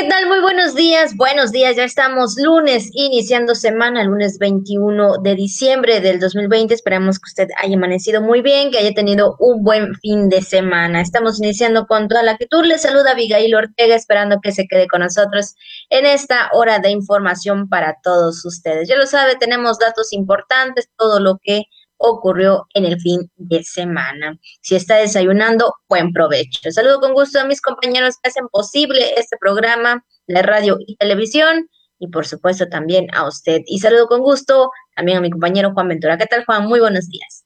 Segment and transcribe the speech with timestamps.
[0.00, 0.28] ¿Qué tal?
[0.28, 1.16] Muy buenos días.
[1.16, 1.74] Buenos días.
[1.74, 6.72] Ya estamos lunes, iniciando semana, lunes 21 de diciembre del 2020.
[6.72, 11.00] Esperamos que usted haya amanecido muy bien, que haya tenido un buen fin de semana.
[11.00, 12.64] Estamos iniciando con toda la actitud.
[12.64, 15.56] Le saluda Abigail Ortega, esperando que se quede con nosotros
[15.90, 18.88] en esta hora de información para todos ustedes.
[18.88, 21.64] Ya lo sabe, tenemos datos importantes, todo lo que
[21.98, 24.38] ocurrió en el fin de semana.
[24.62, 26.70] Si está desayunando, buen provecho.
[26.70, 31.68] Saludo con gusto a mis compañeros que hacen posible este programa, la radio y televisión,
[31.98, 33.60] y por supuesto también a usted.
[33.66, 36.16] Y saludo con gusto también a mi compañero Juan Ventura.
[36.16, 36.66] ¿Qué tal, Juan?
[36.66, 37.44] Muy buenos días.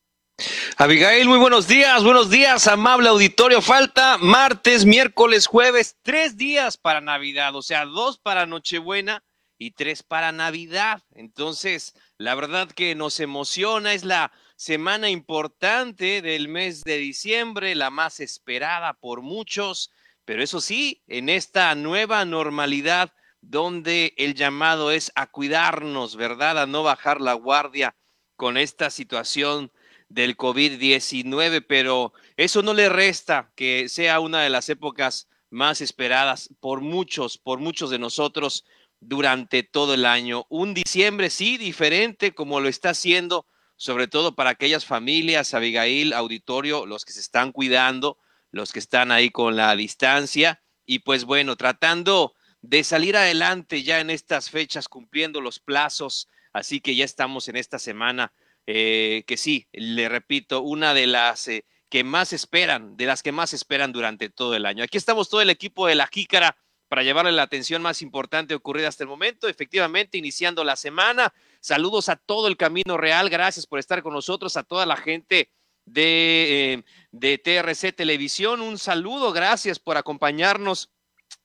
[0.76, 3.62] Abigail, muy buenos días, buenos días, amable auditorio.
[3.62, 9.22] Falta martes, miércoles, jueves, tres días para Navidad, o sea, dos para Nochebuena
[9.58, 11.02] y tres para Navidad.
[11.14, 17.90] Entonces, la verdad que nos emociona, es la semana importante del mes de diciembre, la
[17.90, 19.90] más esperada por muchos,
[20.24, 26.60] pero eso sí, en esta nueva normalidad donde el llamado es a cuidarnos, ¿verdad?
[26.60, 27.96] A no bajar la guardia
[28.36, 29.72] con esta situación
[30.08, 36.50] del COVID-19, pero eso no le resta que sea una de las épocas más esperadas
[36.60, 38.64] por muchos, por muchos de nosotros
[39.00, 40.46] durante todo el año.
[40.48, 43.44] Un diciembre, sí, diferente como lo está haciendo,
[43.82, 48.16] sobre todo para aquellas familias, Abigail, auditorio, los que se están cuidando,
[48.52, 53.98] los que están ahí con la distancia y pues bueno, tratando de salir adelante ya
[53.98, 56.28] en estas fechas, cumpliendo los plazos.
[56.52, 58.32] Así que ya estamos en esta semana,
[58.68, 63.32] eh, que sí, le repito, una de las eh, que más esperan, de las que
[63.32, 64.84] más esperan durante todo el año.
[64.84, 66.56] Aquí estamos todo el equipo de la Jícara
[66.92, 69.48] para llevarle la atención más importante ocurrida hasta el momento.
[69.48, 71.32] Efectivamente, iniciando la semana.
[71.58, 73.30] Saludos a todo el Camino Real.
[73.30, 75.48] Gracias por estar con nosotros, a toda la gente
[75.86, 78.60] de, eh, de TRC Televisión.
[78.60, 80.90] Un saludo, gracias por acompañarnos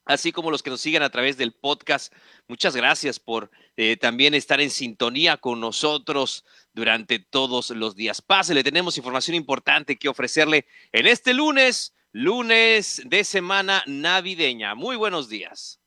[0.03, 2.13] así como los que nos siguen a través del podcast.
[2.49, 8.21] Muchas gracias por eh, también estar en sintonía con nosotros durante todos los días.
[8.21, 14.73] Pásele, tenemos información importante que ofrecerle en este lunes lunes de semana navideña.
[14.73, 15.79] Muy buenos días.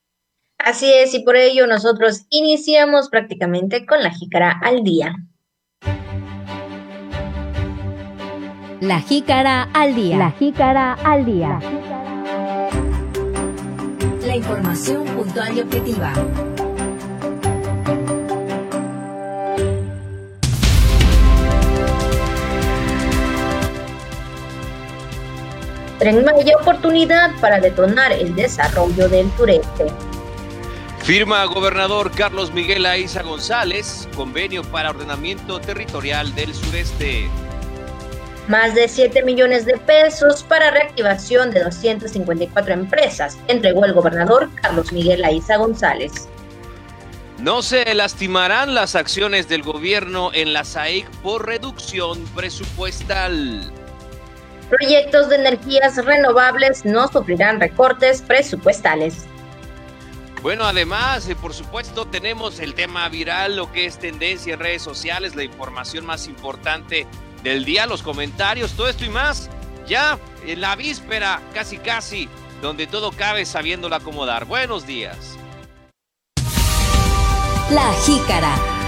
[0.59, 5.17] Así es, y por ello nosotros iniciamos prácticamente con la jícara al día.
[8.81, 10.19] La jícara al día.
[10.19, 11.59] La jícara al día.
[14.25, 16.13] La información puntual y objetiva.
[26.01, 29.85] Tren Maya oportunidad para detonar el desarrollo del sureste.
[31.03, 37.29] Firma gobernador Carlos Miguel Aiza González, convenio para ordenamiento territorial del sureste.
[38.49, 44.93] Más de 7 millones de pesos para reactivación de 254 empresas, entregó el gobernador Carlos
[44.93, 46.31] Miguel Aiza González.
[47.41, 53.71] No se lastimarán las acciones del gobierno en la SAIC por reducción presupuestal.
[54.71, 59.27] Proyectos de energías renovables no sufrirán recortes presupuestales.
[60.43, 64.83] Bueno, además, eh, por supuesto, tenemos el tema viral, lo que es tendencia en redes
[64.83, 67.07] sociales, la información más importante
[67.43, 69.51] del día, los comentarios, todo esto y más,
[69.89, 72.29] ya en la víspera, casi casi,
[72.63, 74.45] donde todo cabe sabiéndolo acomodar.
[74.45, 75.37] Buenos días.
[77.71, 78.80] La jícara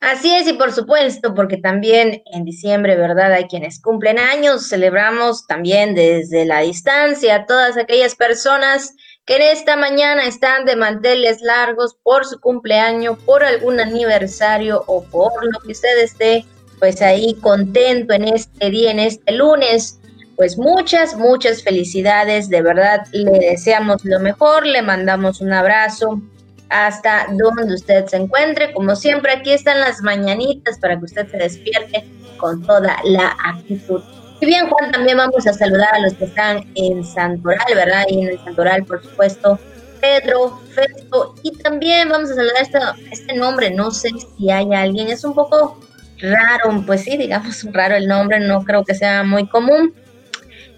[0.00, 3.32] Así es, y por supuesto, porque también en diciembre, ¿verdad?
[3.32, 8.94] Hay quienes cumplen años, celebramos también desde la distancia a todas aquellas personas
[9.26, 15.02] que en esta mañana están de manteles largos por su cumpleaños, por algún aniversario o
[15.02, 16.44] por lo que usted esté,
[16.78, 19.98] pues ahí contento en este día, en este lunes.
[20.36, 26.22] Pues muchas, muchas felicidades, de verdad le deseamos lo mejor, le mandamos un abrazo,
[26.70, 28.72] hasta donde usted se encuentre.
[28.72, 32.04] Como siempre, aquí están las mañanitas para que usted se despierte
[32.36, 34.02] con toda la actitud.
[34.40, 38.04] Y bien, Juan, también vamos a saludar a los que están en Santoral, ¿verdad?
[38.08, 39.58] Y en el Santoral, por supuesto,
[40.00, 42.78] Pedro, Festo, y también vamos a saludar este,
[43.10, 45.80] este nombre, no sé si hay alguien, es un poco
[46.18, 49.94] raro, pues sí, digamos raro el nombre, no creo que sea muy común.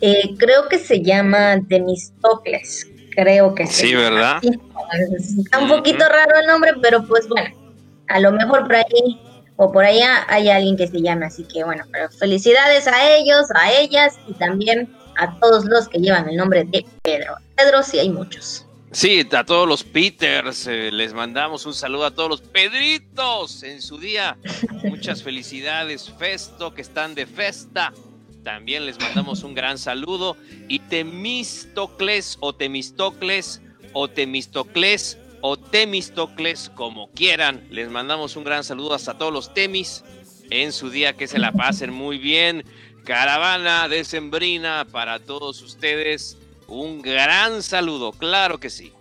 [0.03, 2.87] Eh, creo que se llama Demistocles,
[3.21, 3.89] creo que sí.
[3.89, 4.41] Sí, ¿verdad?
[4.43, 7.51] Está un poquito raro el nombre, pero pues bueno,
[8.09, 9.21] a lo mejor por ahí
[9.57, 13.47] o por allá hay alguien que se llame, así que bueno, pero felicidades a ellos,
[13.55, 17.35] a ellas y también a todos los que llevan el nombre de Pedro.
[17.57, 18.67] Pedro sí hay muchos.
[18.93, 23.83] Sí, a todos los Peters, eh, les mandamos un saludo a todos los Pedritos en
[23.83, 24.37] su día.
[24.85, 27.93] Muchas felicidades, Festo, que están de festa.
[28.43, 30.37] También les mandamos un gran saludo.
[30.69, 33.61] Y Temistocles o Temistocles
[33.93, 40.05] o Temistocles o Temistocles, como quieran, les mandamos un gran saludo hasta todos los Temis
[40.51, 42.65] en su día, que se la pasen muy bien.
[43.05, 46.37] Caravana decembrina para todos ustedes.
[46.67, 48.93] Un gran saludo, claro que sí.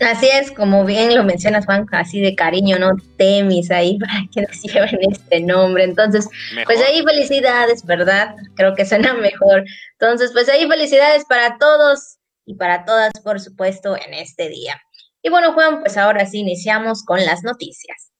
[0.00, 2.96] Así es, como bien lo mencionas, Juan, así de cariño, ¿no?
[3.16, 5.84] Temis ahí para que nos lleven este nombre.
[5.84, 6.28] Entonces,
[6.66, 8.34] pues ahí felicidades, ¿verdad?
[8.56, 9.64] Creo que suena mejor.
[9.98, 14.80] Entonces, pues ahí felicidades para todos y para todas, por supuesto, en este día.
[15.22, 18.12] Y bueno, Juan, pues ahora sí iniciamos con las noticias.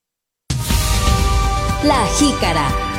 [1.85, 2.96] La jícara.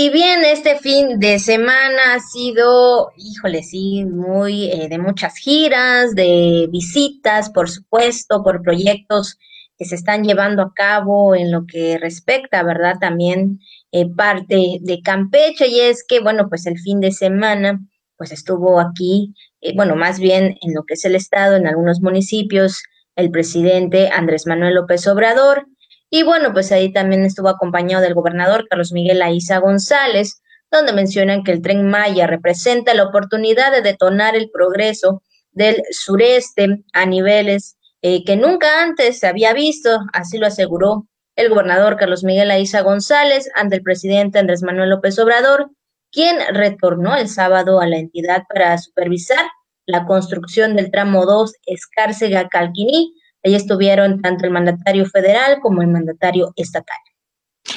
[0.00, 6.14] Y bien, este fin de semana ha sido, híjole, sí, muy eh, de muchas giras,
[6.14, 9.40] de visitas, por supuesto, por proyectos
[9.76, 12.98] que se están llevando a cabo en lo que respecta, ¿verdad?
[13.00, 13.58] También
[13.90, 17.80] eh, parte de Campeche y es que, bueno, pues el fin de semana,
[18.16, 22.00] pues estuvo aquí, eh, bueno, más bien en lo que es el estado, en algunos
[22.02, 22.84] municipios,
[23.16, 25.66] el presidente Andrés Manuel López Obrador,
[26.10, 30.40] y bueno, pues ahí también estuvo acompañado del gobernador Carlos Miguel Aiza González,
[30.70, 35.22] donde mencionan que el tren Maya representa la oportunidad de detonar el progreso
[35.52, 41.48] del sureste a niveles eh, que nunca antes se había visto, así lo aseguró el
[41.48, 45.70] gobernador Carlos Miguel Aiza González ante el presidente Andrés Manuel López Obrador,
[46.10, 49.46] quien retornó el sábado a la entidad para supervisar
[49.86, 56.52] la construcción del tramo 2 Escárcega-Calquiní, Ahí estuvieron tanto el mandatario federal como el mandatario
[56.56, 56.98] estatal.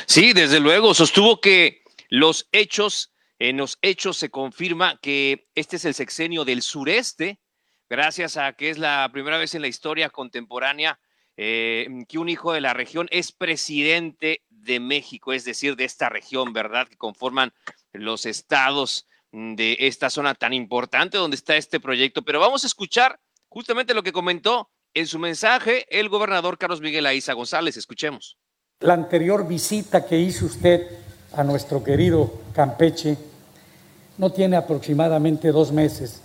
[0.06, 5.86] Sí, desde luego, sostuvo que los hechos, en los hechos se confirma que este es
[5.86, 7.40] el sexenio del sureste,
[7.90, 11.00] gracias a que es la primera vez en la historia contemporánea
[11.38, 16.10] eh, que un hijo de la región es presidente de México, es decir, de esta
[16.10, 16.88] región, ¿verdad?
[16.88, 17.54] Que conforman
[17.94, 22.22] los estados de esta zona tan importante donde está este proyecto.
[22.22, 27.06] Pero vamos a escuchar justamente lo que comentó en su mensaje, el gobernador Carlos Miguel
[27.06, 28.38] Aiza González, escuchemos.
[28.82, 30.88] La anterior visita que hizo usted
[31.34, 33.18] a nuestro querido Campeche
[34.18, 36.22] no tiene aproximadamente dos meses.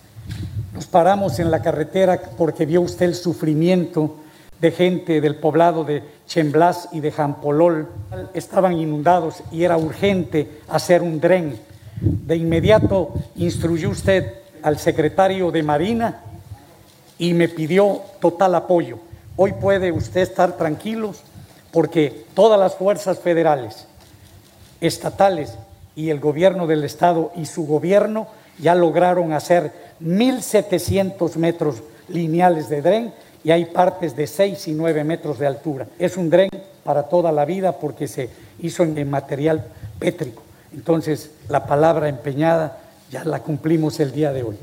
[0.73, 4.17] Nos paramos en la carretera porque vio usted el sufrimiento
[4.59, 7.87] de gente del poblado de Chemblas y de Jampolol.
[8.33, 11.57] Estaban inundados y era urgente hacer un dren.
[12.01, 16.23] De inmediato instruyó usted al secretario de Marina
[17.17, 18.99] y me pidió total apoyo.
[19.35, 21.21] Hoy puede usted estar tranquilos
[21.71, 23.85] porque todas las fuerzas federales,
[24.81, 25.53] estatales
[25.95, 28.27] y el gobierno del estado y su gobierno
[28.59, 29.71] ya lograron hacer
[30.01, 35.87] 1.700 metros lineales de dren y hay partes de 6 y 9 metros de altura.
[35.99, 36.49] Es un dren
[36.83, 38.29] para toda la vida porque se
[38.59, 39.65] hizo en material
[39.99, 40.41] pétrico.
[40.73, 42.79] Entonces, la palabra empeñada
[43.09, 44.57] ya la cumplimos el día de hoy.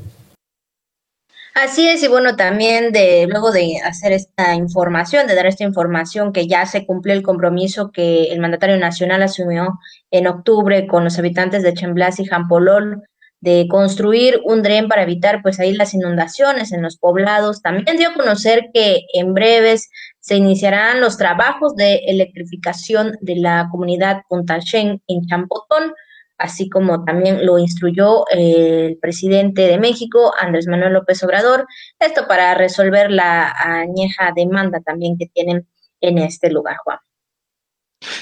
[1.55, 6.33] Así es, y bueno, también de luego de hacer esta información, de dar esta información
[6.33, 9.79] que ya se cumplió el compromiso que el mandatario nacional asumió
[10.11, 13.05] en octubre con los habitantes de Chemblas y Jampolol
[13.41, 17.63] de construir un dren para evitar pues ahí las inundaciones en los poblados.
[17.63, 23.69] También dio a conocer que en breves se iniciarán los trabajos de electrificación de la
[23.71, 25.93] comunidad Puntalchen en Champotón
[26.39, 31.67] así como también lo instruyó el presidente de México, Andrés Manuel López Obrador,
[31.99, 35.69] esto para resolver la añeja demanda también que tienen
[36.01, 36.99] en este lugar, Juan.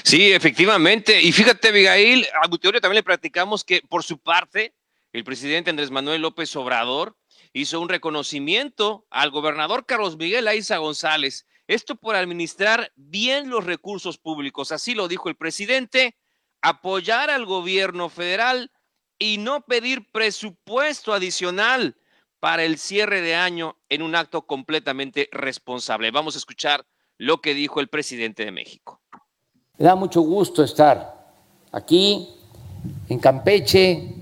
[0.03, 1.21] Sí, efectivamente.
[1.21, 4.73] Y fíjate, Abigail, a Gutiérrez también le platicamos que por su parte,
[5.11, 7.17] el presidente Andrés Manuel López Obrador
[7.51, 11.45] hizo un reconocimiento al gobernador Carlos Miguel Aiza González.
[11.67, 14.71] Esto por administrar bien los recursos públicos.
[14.71, 16.15] Así lo dijo el presidente
[16.63, 18.71] apoyar al gobierno federal
[19.19, 21.95] y no pedir presupuesto adicional
[22.39, 26.09] para el cierre de año en un acto completamente responsable.
[26.09, 26.85] Vamos a escuchar
[27.17, 29.01] lo que dijo el presidente de México.
[29.77, 31.31] Me da mucho gusto estar
[31.71, 32.29] aquí
[33.09, 34.15] en Campeche,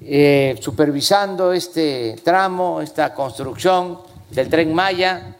[0.00, 3.98] eh, supervisando este tramo, esta construcción
[4.30, 5.36] del tren Maya.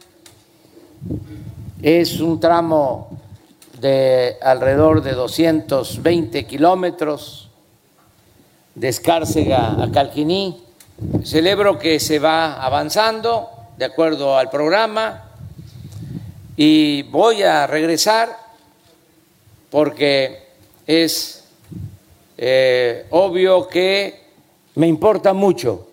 [1.81, 3.16] Es un tramo
[3.87, 7.49] de alrededor de 220 kilómetros
[8.75, 10.61] de Escárcega a Calquiní.
[11.23, 15.31] Celebro que se va avanzando de acuerdo al programa
[16.57, 18.37] y voy a regresar
[19.71, 20.49] porque
[20.85, 21.45] es
[22.39, 24.27] eh, obvio que
[24.75, 25.87] me importa mucho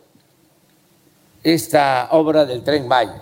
[1.43, 3.21] esta obra del tren Maya.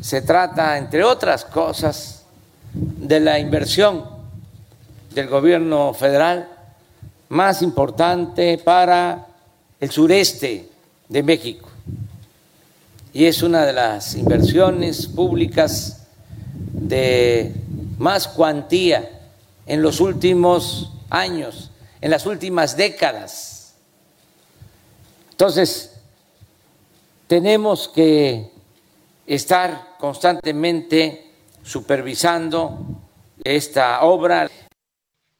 [0.00, 2.19] Se trata, entre otras cosas,
[2.72, 4.04] de la inversión
[5.14, 6.48] del gobierno federal
[7.28, 9.26] más importante para
[9.80, 10.68] el sureste
[11.08, 11.70] de México
[13.12, 16.06] y es una de las inversiones públicas
[16.72, 17.52] de
[17.98, 19.20] más cuantía
[19.66, 23.74] en los últimos años, en las últimas décadas.
[25.32, 25.96] Entonces,
[27.26, 28.50] tenemos que
[29.26, 31.29] estar constantemente
[31.62, 32.78] supervisando
[33.44, 34.48] esta obra.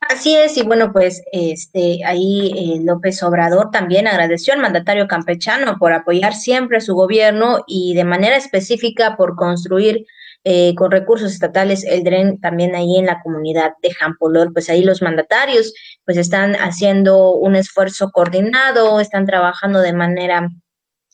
[0.01, 5.77] Así es, y bueno, pues este ahí eh, López Obrador también agradeció al mandatario campechano
[5.79, 10.07] por apoyar siempre su gobierno y de manera específica por construir
[10.43, 14.55] eh, con recursos estatales el DREN también ahí en la comunidad de Jampolor.
[14.55, 15.75] Pues ahí los mandatarios
[16.07, 20.49] pues están haciendo un esfuerzo coordinado, están trabajando de manera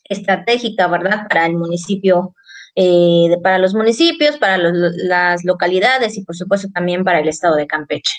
[0.05, 1.27] estratégica, ¿verdad?
[1.27, 2.33] Para el municipio,
[2.79, 7.65] eh, para los municipios, para las localidades y por supuesto también para el estado de
[7.65, 8.13] Campeche.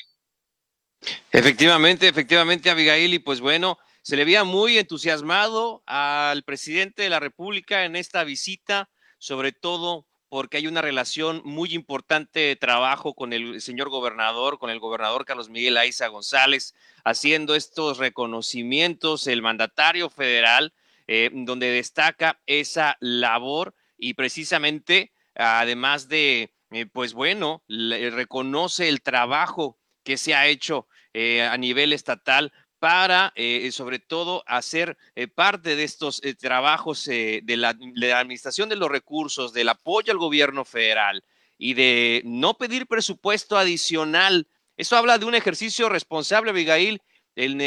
[1.31, 7.21] Efectivamente, efectivamente, Abigail, y pues bueno, se le veía muy entusiasmado al presidente de la
[7.21, 13.33] República en esta visita, sobre todo porque hay una relación muy importante de trabajo con
[13.33, 16.75] el señor gobernador, con el gobernador Carlos Miguel Aiza González,
[17.05, 20.73] haciendo estos reconocimientos, el mandatario federal,
[21.07, 29.79] eh, donde destaca esa labor y precisamente, además de, eh, pues bueno, reconoce el trabajo
[30.05, 34.97] que se ha hecho eh, a nivel estatal para, eh, sobre todo, hacer
[35.35, 37.71] parte de estos trabajos de la,
[38.19, 41.25] administración de los recursos, del apoyo al gobierno federal
[41.57, 44.47] y de no pedir presupuesto adicional.
[44.77, 47.03] Eso habla de un ejercicio responsable, Abigail,
[47.35, 47.61] en,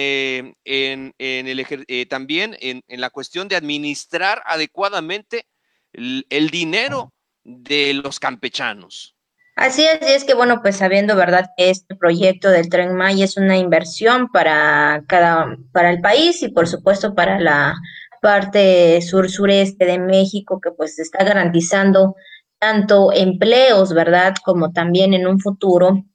[0.63, 5.45] en, el, también en, la cuestión de administrar adecuadamente
[5.93, 7.09] el dinero
[7.43, 9.15] de los campechanos.
[9.55, 13.25] Así es, y es que bueno, pues sabiendo verdad que este proyecto del Tren Maya
[13.25, 17.75] es una inversión para cada, para el país y por supuesto para la
[18.21, 22.15] parte sur-sureste de México que pues está garantizando
[22.59, 24.35] tanto empleos, ¿verdad?
[24.43, 26.05] Como también en un futuro,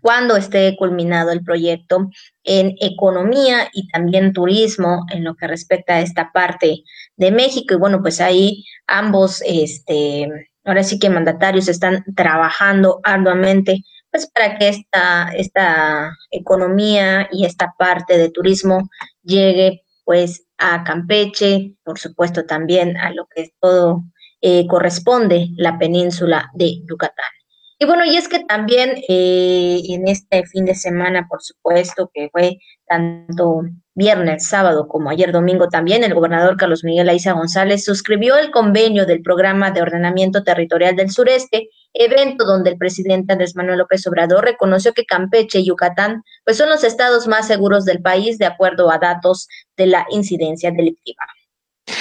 [0.00, 2.10] cuando esté culminado el proyecto,
[2.44, 6.84] en economía y también turismo en lo que respecta a esta parte
[7.18, 7.74] de México.
[7.74, 10.28] Y bueno, pues ahí ambos, este,
[10.64, 17.74] ahora sí que mandatarios están trabajando arduamente pues para que esta, esta economía y esta
[17.78, 18.88] parte de turismo
[19.22, 24.04] llegue pues a Campeche, por supuesto también a lo que todo
[24.40, 27.37] eh, corresponde la península de Yucatán.
[27.80, 32.28] Y bueno, y es que también eh, en este fin de semana, por supuesto, que
[32.32, 32.58] fue
[32.88, 33.62] tanto
[33.94, 39.06] viernes, sábado como ayer domingo también, el gobernador Carlos Miguel Aiza González suscribió el convenio
[39.06, 44.44] del Programa de Ordenamiento Territorial del Sureste, evento donde el presidente Andrés Manuel López Obrador
[44.44, 48.90] reconoció que Campeche y Yucatán pues son los estados más seguros del país de acuerdo
[48.90, 51.22] a datos de la incidencia delictiva.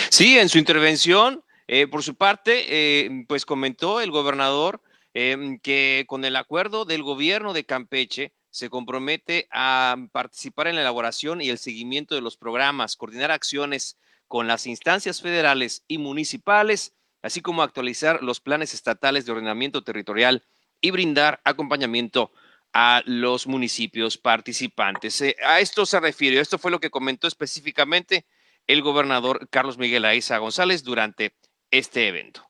[0.10, 4.82] Sí, en su intervención, eh, por su parte, eh, pues comentó el gobernador
[5.20, 10.82] eh, que con el acuerdo del gobierno de Campeche, se compromete a participar en la
[10.82, 13.98] elaboración y el seguimiento de los programas, coordinar acciones
[14.28, 16.94] con las instancias federales y municipales,
[17.24, 20.44] así como actualizar los planes estatales de ordenamiento territorial
[20.82, 22.32] y brindar acompañamiento
[22.72, 25.20] a los municipios participantes.
[25.22, 28.28] Eh, a esto se refiere, esto fue lo que comentó específicamente
[28.68, 31.34] el gobernador Carlos Miguel Aiza González durante
[31.72, 32.47] este evento.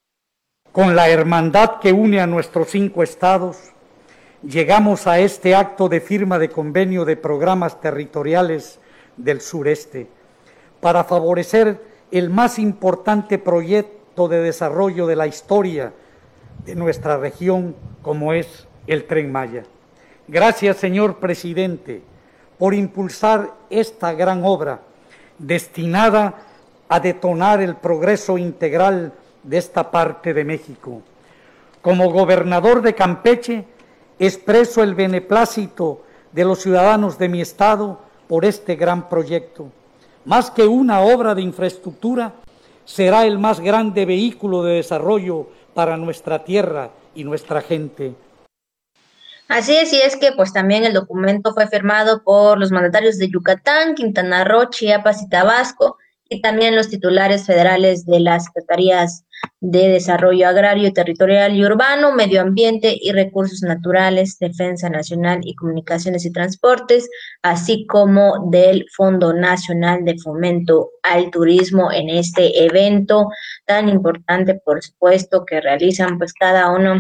[0.71, 3.57] Con la hermandad que une a nuestros cinco estados,
[4.43, 8.79] llegamos a este acto de firma de convenio de programas territoriales
[9.17, 10.07] del sureste
[10.79, 11.81] para favorecer
[12.11, 15.93] el más importante proyecto de desarrollo de la historia
[16.65, 19.63] de nuestra región como es el tren Maya.
[20.27, 22.01] Gracias, señor presidente,
[22.57, 24.81] por impulsar esta gran obra
[25.37, 26.35] destinada
[26.89, 29.13] a detonar el progreso integral
[29.47, 31.01] de esta parte de México.
[31.81, 33.65] Como gobernador de Campeche,
[34.19, 39.71] expreso el beneplácito de los ciudadanos de mi estado por este gran proyecto.
[40.25, 42.33] Más que una obra de infraestructura,
[42.83, 48.15] será el más grande vehículo de desarrollo para nuestra tierra y nuestra gente.
[49.47, 53.29] Así es, y es que pues también el documento fue firmado por los mandatarios de
[53.29, 55.97] Yucatán, Quintana Roo, Chiapas y Tabasco,
[56.29, 59.23] y también los titulares federales de las secretarías
[59.59, 66.25] de Desarrollo Agrario, Territorial y Urbano, Medio Ambiente y Recursos Naturales, Defensa Nacional y Comunicaciones
[66.25, 67.09] y Transportes,
[67.41, 73.29] así como del Fondo Nacional de Fomento al Turismo en este evento
[73.65, 76.99] tan importante, por supuesto, que realizan pues cada uno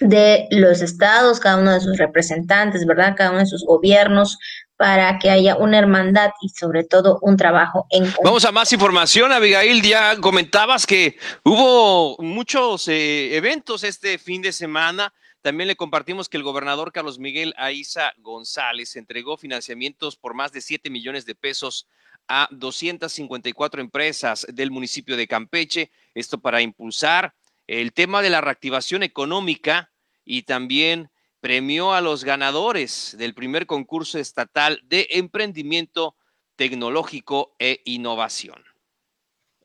[0.00, 3.14] de los estados, cada uno de sus representantes, ¿verdad?
[3.16, 4.38] Cada uno de sus gobiernos
[4.78, 9.32] para que haya una hermandad y sobre todo un trabajo en Vamos a más información,
[9.32, 15.12] Abigail, ya comentabas que hubo muchos eh, eventos este fin de semana.
[15.42, 20.60] También le compartimos que el gobernador Carlos Miguel Aiza González entregó financiamientos por más de
[20.60, 21.88] 7 millones de pesos
[22.28, 27.34] a 254 empresas del municipio de Campeche, esto para impulsar
[27.66, 29.90] el tema de la reactivación económica
[30.24, 36.16] y también premió a los ganadores del primer concurso estatal de emprendimiento
[36.56, 38.68] tecnológico e innovación.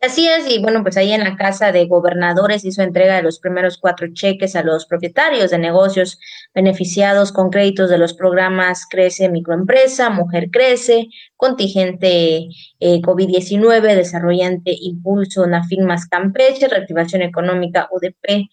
[0.03, 3.39] Así es, y bueno, pues ahí en la Casa de Gobernadores hizo entrega de los
[3.39, 6.19] primeros cuatro cheques a los propietarios de negocios
[6.53, 12.49] beneficiados con créditos de los programas Crece Microempresa, Mujer Crece, Contingente
[12.81, 18.49] eh, COVID-19, Desarrollante Impulso, Nafirmas Campeche, Reactivación Económica UDP,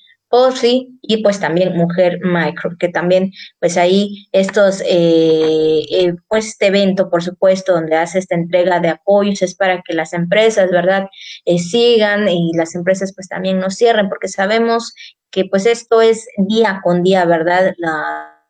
[0.55, 6.67] sí y pues también Mujer Micro, que también pues ahí estos, eh, eh, pues este
[6.67, 11.09] evento, por supuesto, donde hace esta entrega de apoyos es para que las empresas, ¿verdad?,
[11.45, 14.95] eh, sigan y las empresas pues también no cierren, porque sabemos
[15.31, 18.45] que pues esto es día con día, ¿verdad?, la,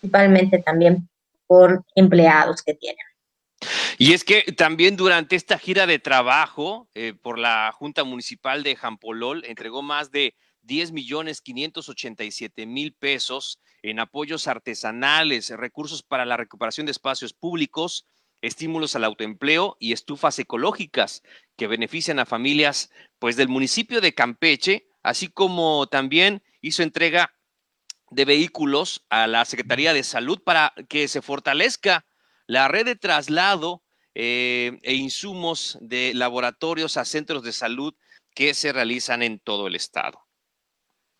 [0.00, 1.08] principalmente también
[1.46, 3.04] por empleados que tienen.
[3.98, 6.88] Y es que también durante esta gira de trabajo
[7.22, 10.34] por la Junta Municipal de Jampolol entregó más de
[10.66, 18.06] 10 millones 587 mil pesos en apoyos artesanales, recursos para la recuperación de espacios públicos,
[18.42, 21.22] estímulos al autoempleo y estufas ecológicas
[21.56, 27.34] que benefician a familias pues del municipio de Campeche, así como también hizo entrega
[28.10, 32.06] de vehículos a la Secretaría de Salud para que se fortalezca
[32.46, 33.82] la red de traslado
[34.14, 37.94] eh, e insumos de laboratorios a centros de salud
[38.34, 40.25] que se realizan en todo el estado.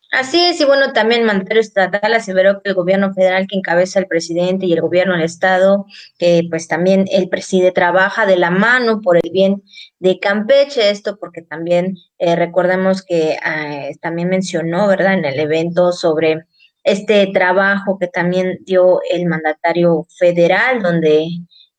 [0.09, 4.07] Así es, y bueno, también mandatario estatal aseveró que el gobierno federal que encabeza el
[4.07, 5.85] presidente y el gobierno del estado,
[6.17, 9.63] que pues también el presidente trabaja de la mano por el bien
[9.99, 15.91] de Campeche, esto porque también eh, recordemos que ah, también mencionó, ¿verdad?, en el evento
[15.91, 16.45] sobre
[16.85, 21.27] este trabajo que también dio el mandatario federal, donde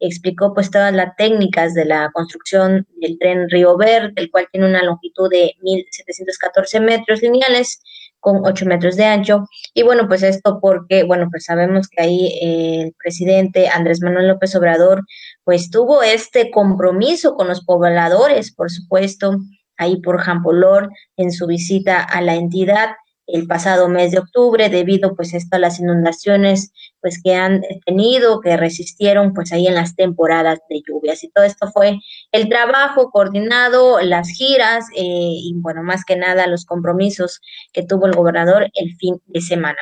[0.00, 4.68] explicó pues todas las técnicas de la construcción del tren Río Verde, el cual tiene
[4.68, 7.81] una longitud de 1.714 metros lineales
[8.20, 9.44] con 8 metros de ancho.
[9.74, 14.54] Y bueno, pues esto porque, bueno, pues sabemos que ahí el presidente Andrés Manuel López
[14.57, 15.04] Obrador,
[15.44, 19.38] pues tuvo este compromiso con los pobladores, por supuesto,
[19.76, 22.90] ahí por Jampolor, en su visita a la entidad
[23.29, 28.57] el pasado mes de octubre debido pues a las inundaciones pues que han tenido, que
[28.57, 31.23] resistieron pues ahí en las temporadas de lluvias.
[31.23, 31.99] Y todo esto fue
[32.33, 37.41] el trabajo coordinado, las giras eh, y bueno, más que nada los compromisos
[37.73, 39.79] que tuvo el gobernador el fin de semana.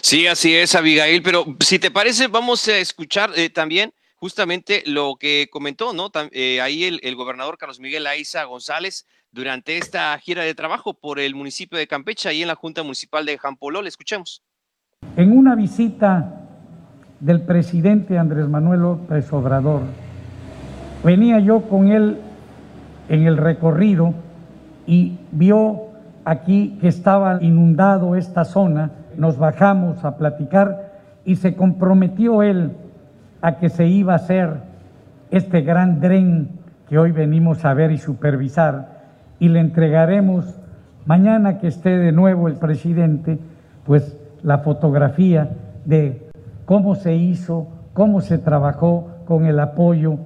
[0.00, 5.16] Sí, así es, Abigail, pero si te parece, vamos a escuchar eh, también justamente lo
[5.20, 6.10] que comentó, ¿no?
[6.32, 11.20] Eh, ahí el, el, gobernador Carlos Miguel Aiza González durante esta gira de trabajo por
[11.20, 13.86] el municipio de Campeche, ahí en la Junta Municipal de Jampolol.
[13.86, 14.42] Escuchemos.
[15.14, 16.40] En una visita
[17.20, 19.82] del presidente Andrés Manuel López Obrador,
[21.04, 22.18] venía yo con él
[23.10, 24.14] en el recorrido
[24.86, 25.82] y vio
[26.24, 30.94] aquí que estaba inundado esta zona, nos bajamos a platicar
[31.26, 32.72] y se comprometió él
[33.42, 34.62] a que se iba a hacer
[35.30, 36.48] este gran dren
[36.88, 38.95] que hoy venimos a ver y supervisar
[39.38, 40.58] y le entregaremos
[41.04, 43.38] mañana que esté de nuevo el presidente,
[43.84, 45.50] pues la fotografía
[45.84, 46.30] de
[46.64, 50.18] cómo se hizo, cómo se trabajó con el apoyo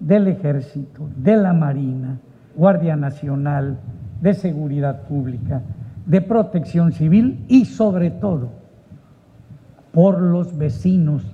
[0.00, 2.18] del ejército, de la Marina,
[2.56, 3.78] Guardia Nacional,
[4.20, 5.62] de Seguridad Pública,
[6.06, 8.50] de Protección Civil y sobre todo
[9.92, 11.24] por los vecinos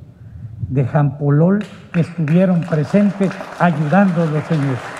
[0.68, 4.99] de Jampolol que estuvieron presentes ayudándolos en eso.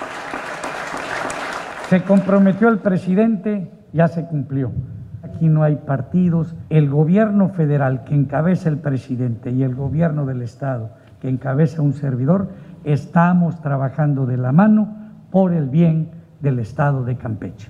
[1.91, 4.71] Se comprometió el presidente, ya se cumplió.
[5.23, 6.55] Aquí no hay partidos.
[6.69, 11.91] El gobierno federal que encabeza el presidente y el gobierno del Estado que encabeza un
[11.91, 12.47] servidor,
[12.85, 14.87] estamos trabajando de la mano
[15.31, 17.69] por el bien del Estado de Campeche.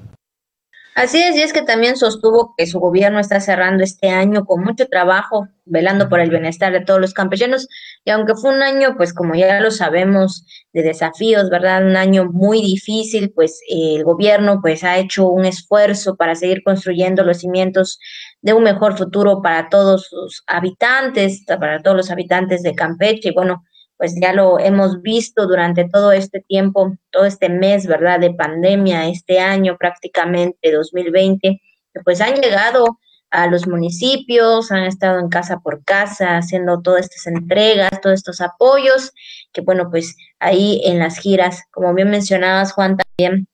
[0.93, 4.61] Así es, y es que también sostuvo que su gobierno está cerrando este año con
[4.61, 7.69] mucho trabajo, velando por el bienestar de todos los campesinos,
[8.03, 11.85] y aunque fue un año, pues como ya lo sabemos, de desafíos, ¿verdad?
[11.85, 17.23] Un año muy difícil, pues el gobierno pues ha hecho un esfuerzo para seguir construyendo
[17.23, 17.97] los cimientos
[18.41, 23.33] de un mejor futuro para todos sus habitantes, para todos los habitantes de Campeche, y
[23.33, 23.63] bueno,
[24.01, 29.07] pues ya lo hemos visto durante todo este tiempo, todo este mes, ¿verdad?, de pandemia,
[29.07, 31.61] este año prácticamente 2020,
[31.93, 32.97] que pues han llegado
[33.29, 38.41] a los municipios, han estado en casa por casa haciendo todas estas entregas, todos estos
[38.41, 39.11] apoyos,
[39.53, 43.47] que bueno, pues ahí en las giras, como bien mencionabas Juan, también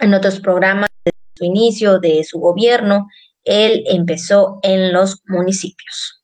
[0.00, 3.06] en otros programas de su inicio, de su gobierno,
[3.44, 6.21] él empezó en los municipios.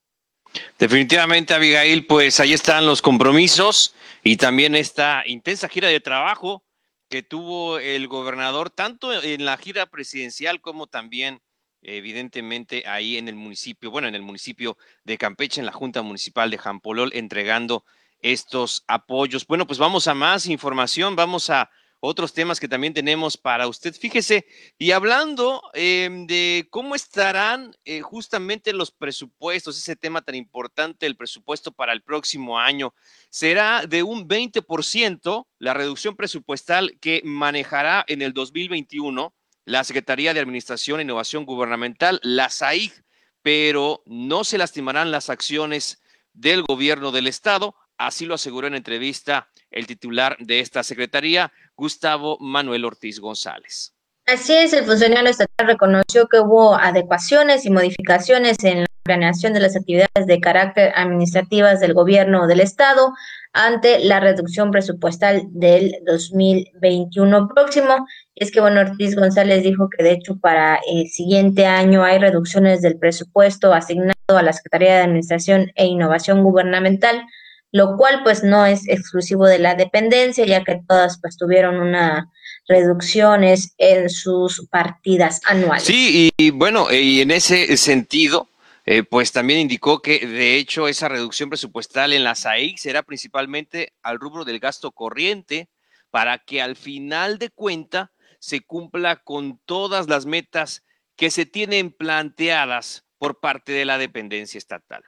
[0.79, 6.65] Definitivamente, Abigail, pues ahí están los compromisos y también esta intensa gira de trabajo
[7.09, 11.41] que tuvo el gobernador, tanto en la gira presidencial como también,
[11.83, 16.51] evidentemente, ahí en el municipio, bueno, en el municipio de Campeche, en la Junta Municipal
[16.51, 17.85] de Jampolol, entregando
[18.21, 19.47] estos apoyos.
[19.47, 23.95] Bueno, pues vamos a más información, vamos a otros temas que también tenemos para usted.
[23.95, 24.47] Fíjese,
[24.79, 31.17] y hablando em, de cómo estarán eh, justamente los presupuestos, ese tema tan importante, el
[31.17, 32.95] presupuesto para el próximo año,
[33.31, 39.35] será de un 20% la reducción presupuestal que manejará en el 2021
[39.65, 43.05] la Secretaría de Administración e Innovación Gubernamental, la SAIG,
[43.43, 46.01] pero no se lastimarán las acciones
[46.33, 52.39] del gobierno del Estado, así lo aseguró en entrevista el titular de esta secretaría, Gustavo
[52.41, 53.95] Manuel Ortiz González.
[54.27, 59.61] Así es, el funcionario estatal reconoció que hubo adecuaciones y modificaciones en la planeación de
[59.61, 63.15] las actividades de carácter administrativas del gobierno del estado
[63.55, 68.07] ante la reducción presupuestal del 2021 próximo.
[68.35, 72.83] Es que, bueno, Ortiz González dijo que de hecho para el siguiente año hay reducciones
[72.83, 77.25] del presupuesto asignado a la Secretaría de Administración e Innovación Gubernamental
[77.71, 82.31] lo cual pues no es exclusivo de la dependencia, ya que todas pues tuvieron una
[82.69, 85.85] reducciones en sus partidas anuales.
[85.85, 88.49] Sí, y, bueno, y en ese sentido,
[88.85, 93.95] eh, pues también indicó que de hecho esa reducción presupuestal en la SAIC será principalmente
[94.03, 95.69] al rubro del gasto corriente
[96.11, 100.85] para que al final de cuenta se cumpla con todas las metas
[101.17, 105.03] que se tienen planteadas por parte de la dependencia estatal.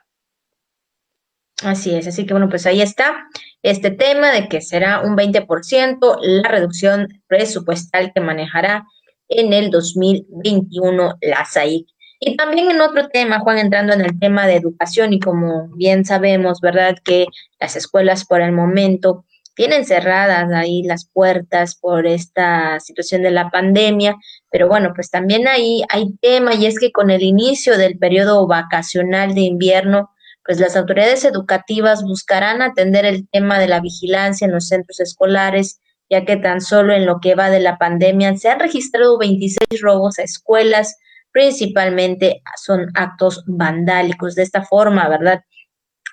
[1.63, 3.27] Así es, así que bueno, pues ahí está
[3.63, 8.87] este tema de que será un 20% la reducción presupuestal que manejará
[9.29, 11.87] en el 2021 la SAIC.
[12.23, 16.05] Y también en otro tema, Juan, entrando en el tema de educación y como bien
[16.05, 16.97] sabemos, ¿verdad?
[17.03, 17.27] Que
[17.59, 23.51] las escuelas por el momento tienen cerradas ahí las puertas por esta situación de la
[23.51, 24.17] pandemia,
[24.51, 28.47] pero bueno, pues también ahí hay tema y es que con el inicio del periodo
[28.47, 30.11] vacacional de invierno,
[30.51, 35.81] pues las autoridades educativas buscarán atender el tema de la vigilancia en los centros escolares,
[36.11, 39.81] ya que tan solo en lo que va de la pandemia se han registrado 26
[39.81, 40.97] robos a escuelas,
[41.31, 44.35] principalmente son actos vandálicos.
[44.35, 45.45] De esta forma, ¿verdad?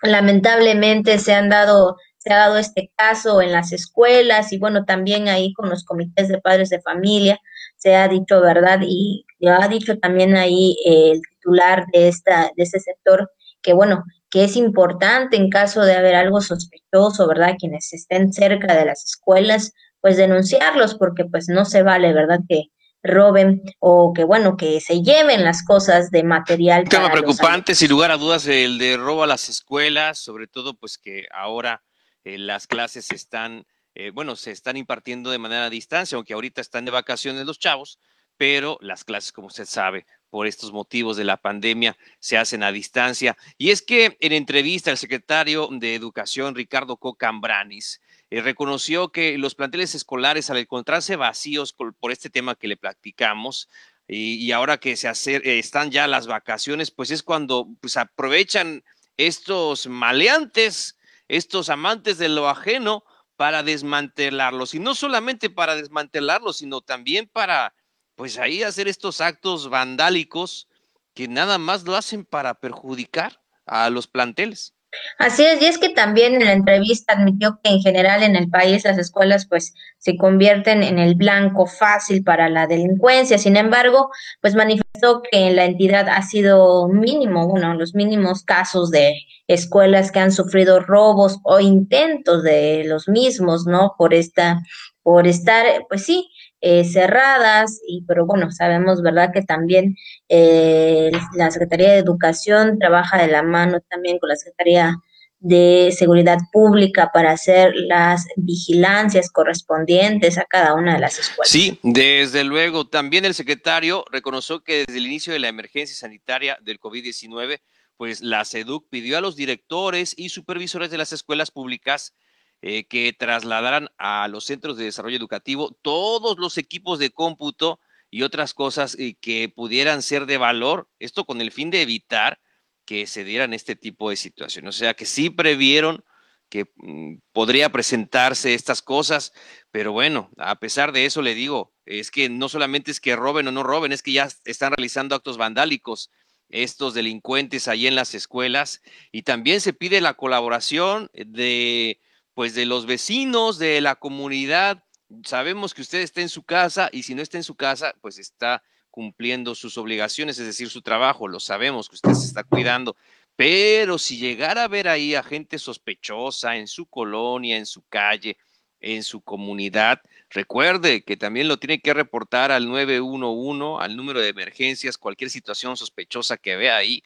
[0.04, 5.30] Lamentablemente se han dado se ha dado este caso en las escuelas y bueno, también
[5.30, 7.40] ahí con los comités de padres de familia
[7.78, 8.82] se ha dicho, ¿verdad?
[8.84, 13.32] Y lo ha dicho también ahí el titular de esta de este sector
[13.64, 17.56] que bueno, que es importante en caso de haber algo sospechoso, ¿verdad?
[17.58, 22.40] Quienes estén cerca de las escuelas, pues denunciarlos, porque pues no se vale, ¿verdad?
[22.48, 22.66] Que
[23.04, 26.84] roben o que bueno, que se lleven las cosas de material.
[26.84, 30.76] Un tema preocupante, sin lugar a dudas, el de robo a las escuelas, sobre todo
[30.76, 31.84] pues que ahora
[32.24, 36.62] eh, las clases están, eh, bueno, se están impartiendo de manera a distancia, aunque ahorita
[36.62, 38.00] están de vacaciones los chavos,
[38.36, 42.72] pero las clases, como usted sabe, por estos motivos de la pandemia se hacen a
[42.72, 43.38] distancia.
[43.58, 49.56] Y es que en entrevista el secretario de Educación, Ricardo Cocambranis, eh, reconoció que los
[49.56, 53.70] planteles escolares al encontrarse vacíos por este tema que le platicamos,
[54.08, 58.84] y, ahora que se eh, están ya las vacaciones, pues es cuando pues, aprovechan
[59.18, 63.04] estos maleantes, estos amantes de lo ajeno
[63.36, 64.74] para desmantelarlos.
[64.74, 67.74] Y no solamente para desmantelarlos, sino también para
[68.18, 70.68] pues ahí hacer estos actos vandálicos
[71.14, 74.74] que nada más lo hacen para perjudicar a los planteles.
[75.20, 78.50] Así es, y es que también en la entrevista admitió que en general en el
[78.50, 83.38] país las escuelas pues se convierten en el blanco fácil para la delincuencia.
[83.38, 84.10] Sin embargo,
[84.42, 89.14] pues manifestó que en la entidad ha sido mínimo, bueno, los mínimos casos de
[89.48, 93.94] escuelas que han sufrido robos o intentos de los mismos, ¿no?
[93.98, 94.62] Por esta,
[95.04, 96.30] por estar, pues sí,
[96.62, 99.96] eh, cerradas, y pero bueno, sabemos, ¿verdad?, que también
[100.30, 104.96] eh, la Secretaría de Educación trabaja de la mano también con la Secretaría
[105.40, 111.50] de Seguridad Pública para hacer las vigilancias correspondientes a cada una de las escuelas.
[111.50, 112.88] Sí, desde luego.
[112.88, 117.60] También el secretario reconoció que desde el inicio de la emergencia sanitaria del COVID-19,
[117.98, 122.16] pues la SEDUC pidió a los directores y supervisores de las escuelas públicas
[122.62, 128.24] eh, que trasladaran a los centros de desarrollo educativo todos los equipos de cómputo y
[128.24, 132.40] otras cosas que pudieran ser de valor, esto con el fin de evitar
[132.86, 134.76] que se dieran este tipo de situaciones.
[134.76, 136.04] O sea, que sí previeron
[136.50, 139.34] que mm, podría presentarse estas cosas,
[139.72, 143.48] pero bueno, a pesar de eso le digo, es que no solamente es que roben
[143.48, 146.10] o no roben, es que ya están realizando actos vandálicos
[146.50, 152.00] estos delincuentes ahí en las escuelas y también se pide la colaboración de
[152.38, 154.84] pues de los vecinos de la comunidad.
[155.24, 158.20] Sabemos que usted está en su casa y si no está en su casa, pues
[158.20, 162.96] está cumpliendo sus obligaciones, es decir, su trabajo, lo sabemos que usted se está cuidando,
[163.36, 168.38] pero si llegara a ver ahí a gente sospechosa en su colonia, en su calle,
[168.82, 174.30] en su comunidad, recuerde que también lo tiene que reportar al 911, al número de
[174.30, 177.02] emergencias, cualquier situación sospechosa que vea ahí,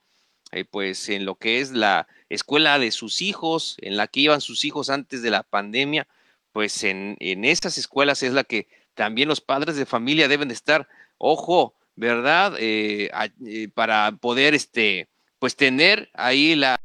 [0.51, 4.41] eh, pues en lo que es la escuela de sus hijos, en la que iban
[4.41, 6.07] sus hijos antes de la pandemia,
[6.51, 10.53] pues en, en esas escuelas es la que también los padres de familia deben de
[10.53, 10.87] estar,
[11.17, 12.55] ojo, ¿verdad?
[12.59, 13.09] Eh,
[13.45, 15.07] eh, para poder, este,
[15.39, 16.79] pues tener ahí la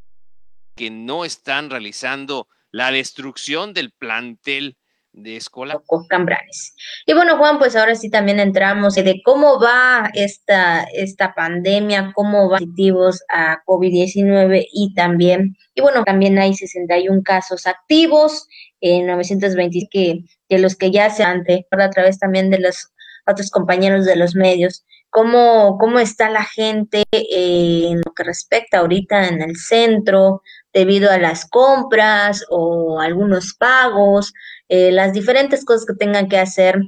[0.76, 4.76] que no están realizando la destrucción del plantel
[5.16, 5.82] de escuela.
[6.08, 6.76] Cambranes.
[7.06, 12.48] Y bueno, Juan, pues ahora sí también entramos de cómo va esta, esta pandemia, cómo
[12.48, 18.46] va positivos a COVID-19 y también, y bueno, también hay 61 casos activos,
[18.80, 22.92] en 920 que de los que ya se han, a través también de los
[23.26, 29.28] otros compañeros de los medios, cómo, cómo está la gente en lo que respecta ahorita
[29.28, 34.34] en el centro, debido a las compras o algunos pagos,
[34.68, 36.80] eh, las diferentes cosas que tengan que hacer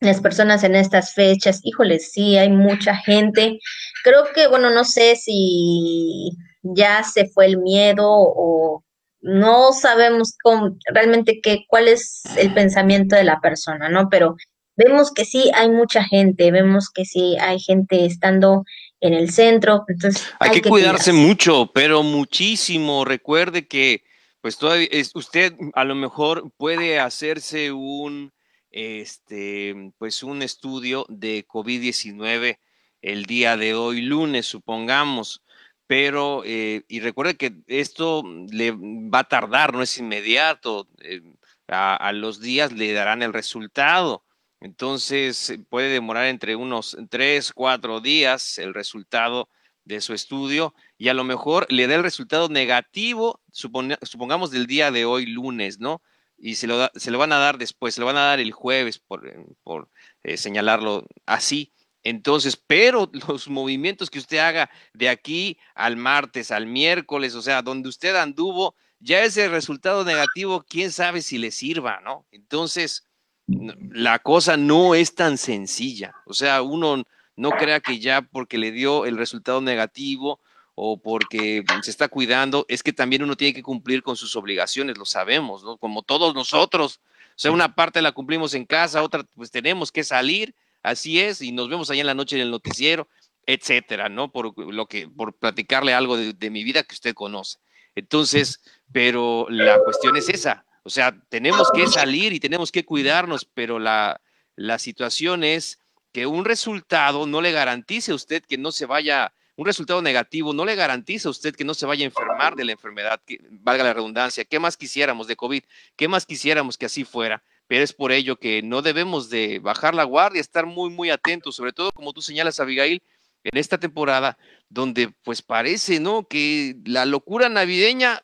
[0.00, 1.60] las personas en estas fechas.
[1.62, 3.58] Híjole, sí, hay mucha gente.
[4.04, 6.30] Creo que, bueno, no sé si
[6.62, 8.84] ya se fue el miedo o
[9.20, 14.08] no sabemos cómo, realmente qué, cuál es el pensamiento de la persona, ¿no?
[14.10, 14.36] Pero
[14.76, 18.64] vemos que sí hay mucha gente, vemos que sí hay gente estando
[19.00, 23.04] en el centro, entonces hay, que, cuidarse, mucho, pero muchísimo.
[23.04, 24.02] Recuerde que
[24.46, 28.32] pues todavía es, usted a lo mejor puede hacerse un
[28.70, 32.56] este pues un estudio de COVID-19
[33.02, 35.42] el día de hoy lunes, supongamos,
[35.88, 40.86] pero eh, y recuerde que esto le va a tardar, no es inmediato.
[41.00, 41.22] Eh,
[41.66, 44.24] a los días le darán el resultado.
[44.60, 49.48] Entonces puede demorar entre unos tres, cuatro días el resultado
[49.86, 54.90] de su estudio y a lo mejor le da el resultado negativo, supongamos del día
[54.90, 56.02] de hoy, lunes, ¿no?
[56.36, 58.52] Y se lo, se lo van a dar después, se lo van a dar el
[58.52, 59.22] jueves, por,
[59.62, 59.88] por
[60.22, 61.72] eh, señalarlo así.
[62.02, 67.62] Entonces, pero los movimientos que usted haga de aquí al martes, al miércoles, o sea,
[67.62, 72.26] donde usted anduvo, ya ese resultado negativo, quién sabe si le sirva, ¿no?
[72.32, 73.06] Entonces,
[73.46, 76.14] la cosa no es tan sencilla.
[76.26, 77.04] O sea, uno
[77.36, 80.40] no crea que ya porque le dio el resultado negativo
[80.74, 84.98] o porque se está cuidando, es que también uno tiene que cumplir con sus obligaciones,
[84.98, 85.78] lo sabemos, ¿no?
[85.78, 87.00] Como todos nosotros.
[87.30, 91.40] O sea, una parte la cumplimos en casa, otra pues tenemos que salir, así es,
[91.40, 93.08] y nos vemos allá en la noche en el noticiero,
[93.46, 94.30] etcétera, ¿no?
[94.30, 97.58] Por lo que, por platicarle algo de mi vida que usted conoce.
[97.94, 98.60] Entonces,
[98.92, 103.80] pero la cuestión es esa, o sea, tenemos que salir y tenemos que cuidarnos, pero
[103.80, 104.20] la,
[104.54, 105.80] la situación es
[106.16, 110.54] que un resultado no le garantice a usted que no se vaya, un resultado negativo
[110.54, 113.84] no le garantiza a usted que no se vaya a enfermar de la enfermedad, valga
[113.84, 114.46] la redundancia.
[114.46, 115.62] ¿Qué más quisiéramos de COVID?
[115.94, 117.42] ¿Qué más quisiéramos que así fuera?
[117.66, 121.54] Pero es por ello que no debemos de bajar la guardia, estar muy, muy atentos,
[121.54, 123.02] sobre todo como tú señalas, Abigail,
[123.44, 124.38] en esta temporada
[124.70, 126.26] donde pues parece, ¿no?
[126.26, 128.22] Que la locura navideña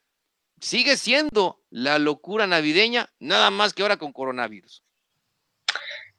[0.62, 4.82] sigue siendo la locura navideña, nada más que ahora con coronavirus.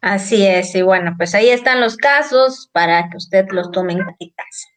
[0.04, 4.00] Así es, y bueno, pues ahí están los casos para que usted los tome en
[4.00, 4.68] casa.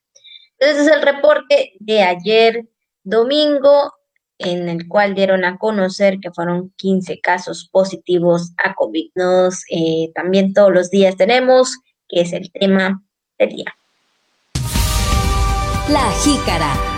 [0.57, 2.69] Entonces es el reporte de ayer
[3.03, 3.93] domingo
[4.39, 9.11] en el cual dieron a conocer que fueron 15 casos positivos a COVID.
[9.17, 11.77] Nos, eh, también todos los días tenemos,
[12.09, 13.03] que es el tema
[13.37, 13.77] del día.
[15.89, 16.96] La jícara.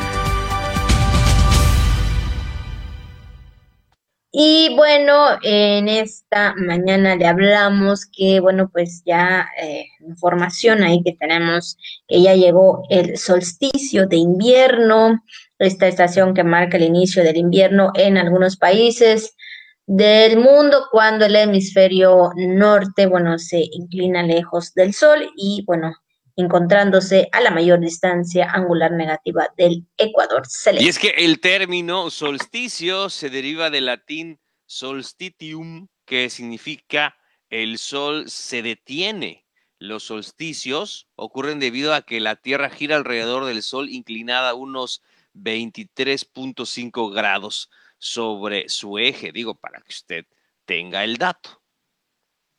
[4.30, 11.14] Y bueno, en esta mañana le hablamos que, bueno, pues ya eh, información ahí que
[11.14, 15.22] tenemos, que ya llegó el solsticio de invierno,
[15.58, 19.34] esta estación que marca el inicio del invierno en algunos países
[19.86, 25.94] del mundo cuando el hemisferio norte, bueno, se inclina lejos del sol y, bueno,
[26.38, 30.44] encontrándose a la mayor distancia angular negativa del Ecuador
[30.78, 37.16] Y es que el término solsticio se deriva del latín solstitium, que significa
[37.50, 39.44] el sol se detiene.
[39.80, 45.02] los solsticios ocurren debido a que la Tierra gira alrededor del Sol inclinada unos
[45.34, 50.26] 23.5 grados sobre su eje, digo, para que usted
[50.64, 51.57] tenga el dato.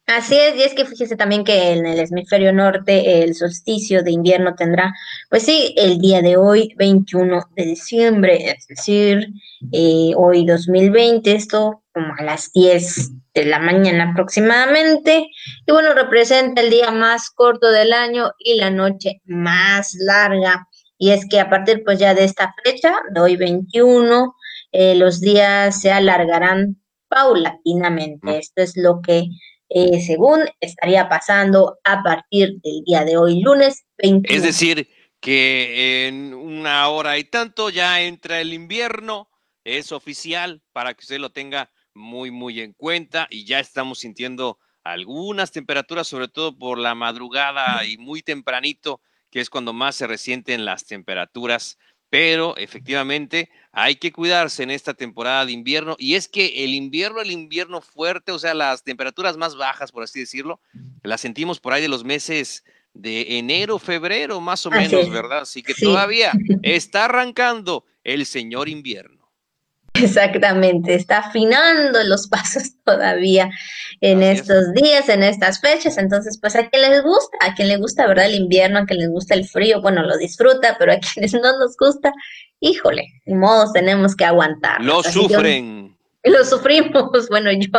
[0.10, 4.10] Así es, y es que fíjese también que en el hemisferio norte el solsticio de
[4.10, 4.92] invierno tendrá,
[5.30, 9.28] pues sí, el día de hoy, 21 de diciembre, es decir,
[9.72, 15.28] eh, hoy 2020, esto como a las 10 de la mañana aproximadamente,
[15.68, 20.68] y bueno, representa el día más corto del año y la noche más larga.
[20.98, 24.36] Y es que a partir pues ya de esta fecha, de hoy 21,
[24.72, 28.40] eh, los días se alargarán paulatinamente.
[28.40, 29.26] Esto es lo que
[29.70, 34.36] eh, según estaría pasando a partir del día de hoy, lunes 21.
[34.36, 39.30] Es decir, que en una hora y tanto ya entra el invierno,
[39.64, 44.58] es oficial para que usted lo tenga muy, muy en cuenta y ya estamos sintiendo
[44.84, 50.08] algunas temperaturas, sobre todo por la madrugada y muy tempranito, que es cuando más se
[50.08, 51.78] resienten las temperaturas
[52.10, 57.22] pero efectivamente hay que cuidarse en esta temporada de invierno y es que el invierno,
[57.22, 60.60] el invierno fuerte, o sea, las temperaturas más bajas, por así decirlo,
[61.04, 65.42] las sentimos por ahí de los meses de enero, febrero, más o menos, ¿verdad?
[65.42, 66.32] Así que todavía
[66.64, 69.19] está arrancando el señor invierno.
[70.02, 73.50] Exactamente, está afinando los pasos todavía
[74.02, 75.98] en estos días, en estas fechas.
[75.98, 78.26] Entonces, pues a quien les gusta, a quien le gusta, ¿verdad?
[78.26, 81.58] El invierno, a quien les gusta el frío, bueno, lo disfruta, pero a quienes no
[81.58, 82.12] nos gusta,
[82.60, 84.82] híjole, de modos tenemos que aguantar.
[84.82, 85.98] Lo sufren.
[86.24, 86.90] lo sufrimos.
[87.30, 87.70] Bueno, yo,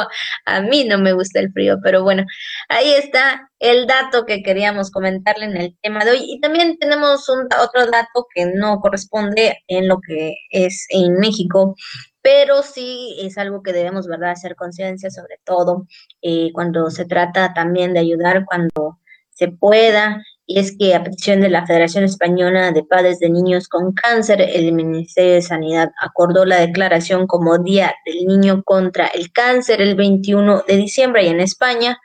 [0.47, 2.25] a mí no me gusta el frío, pero bueno,
[2.69, 6.21] ahí está el dato que queríamos comentarle en el tema de hoy.
[6.23, 11.75] Y también tenemos un, otro dato que no corresponde en lo que es en México,
[12.23, 15.87] pero sí es algo que debemos, ¿verdad?, hacer conciencia, sobre todo
[16.23, 18.99] eh, cuando se trata también de ayudar cuando
[19.31, 20.23] se pueda.
[20.47, 24.41] Y es que a petición de la Federación Española de Padres de Niños con Cáncer,
[24.41, 29.95] el Ministerio de Sanidad acordó la declaración como Día del Niño contra el Cáncer el
[29.95, 31.99] 21 de diciembre y en España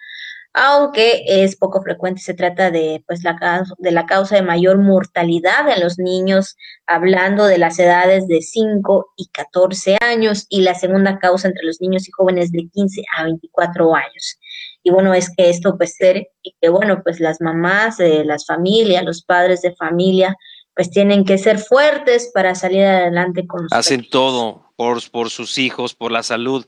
[0.57, 5.69] aunque es poco frecuente, se trata de, pues, la, de la causa de mayor mortalidad
[5.69, 6.55] en los niños,
[6.87, 11.81] hablando de las edades de 5 y 14 años, y la segunda causa entre los
[11.81, 14.39] niños y jóvenes de 15 a 24 años.
[14.81, 18.45] Y bueno, es que esto pues ser, y que bueno, pues las mamás, de las
[18.45, 20.37] familias, los padres de familia,
[20.73, 25.57] pues tienen que ser fuertes para salir adelante con los Hacen todo por, por sus
[25.57, 26.65] hijos, por la salud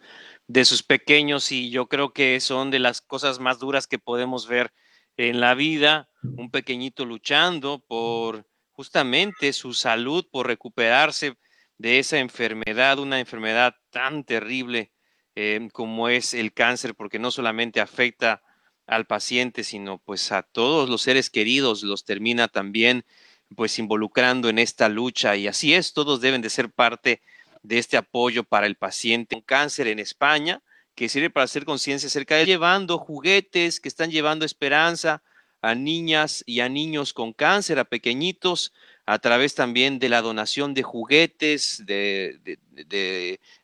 [0.48, 4.48] de sus pequeños y yo creo que son de las cosas más duras que podemos
[4.48, 4.74] ver
[5.18, 11.36] en la vida, un pequeñito luchando por justamente su salud, por recuperarse
[11.78, 14.92] de esa enfermedad, una enfermedad tan terrible
[15.36, 18.42] em, como es el cáncer, porque no solamente afecta
[18.86, 23.06] al paciente, sino pues a todos los seres queridos, los termina también
[23.56, 27.22] pues involucrando en esta lucha y así es, todos deben de ser parte de
[27.70, 30.62] este apoyo para el paciente con cáncer en España,
[30.96, 35.22] que sirve para hacer conciencia acerca de llevando juguetes que están llevando esperanza
[35.62, 38.74] a niñas y a niños con cáncer, a pequeñitos,
[39.06, 42.40] a través también de la donación de juguetes, de,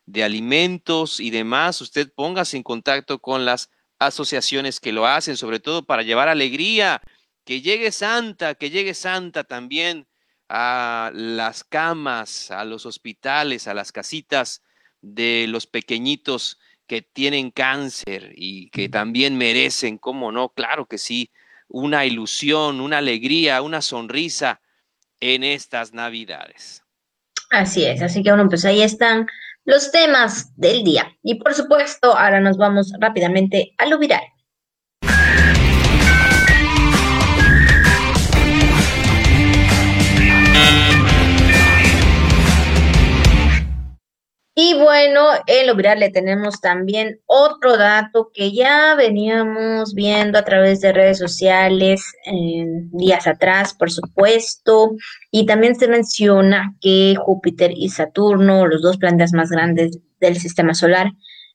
[0.06, 1.80] de, alimentos y demás.
[1.80, 7.02] Usted póngase en contacto con las asociaciones que lo hacen, sobre todo para llevar alegría,
[7.44, 10.06] que llegue Santa, que llegue Santa también
[10.48, 14.62] a las camas, a los hospitales, a las casitas
[15.00, 20.50] de los pequeñitos que tienen cáncer y que también merecen, ¿cómo no?
[20.50, 21.30] Claro que sí,
[21.68, 24.60] una ilusión, una alegría, una sonrisa
[25.20, 26.82] en estas navidades.
[27.50, 29.26] Así es, así que bueno, pues ahí están
[29.64, 31.16] los temas del día.
[31.22, 34.22] Y por supuesto, ahora nos vamos rápidamente a lo viral.
[44.56, 50.44] Y bueno, en lo viral le tenemos también otro dato que ya veníamos viendo a
[50.44, 52.04] través de redes sociales
[52.92, 54.92] días atrás, por supuesto,
[55.32, 60.72] y también se menciona que Júpiter y Saturno, los dos planetas más grandes del sistema
[60.72, 61.10] solar,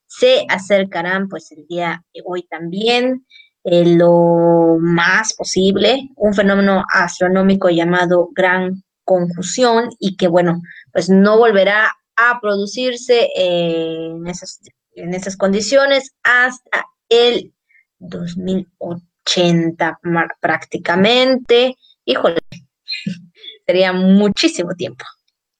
[0.05, 3.25] se acercarán pues el día de hoy también,
[3.63, 11.37] eh, lo más posible, un fenómeno astronómico llamado gran conjunción y que bueno, pues no
[11.37, 14.59] volverá a producirse en esas,
[14.93, 17.53] en esas condiciones hasta el
[17.99, 19.99] 2080
[20.41, 21.75] prácticamente.
[22.05, 22.39] Híjole,
[23.65, 25.05] sería muchísimo tiempo.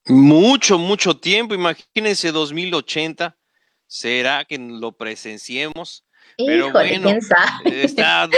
[0.08, 1.54] Mucho, mucho tiempo.
[1.54, 3.38] Imagínense 2080.
[3.88, 6.06] ¿Será que lo presenciemos?
[6.38, 7.10] Pero bueno,
[7.66, 8.30] Está,